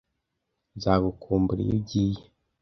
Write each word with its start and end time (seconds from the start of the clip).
Nzagukumbura 0.77 1.59
iyo 1.65 1.73
ugiye. 1.81 2.21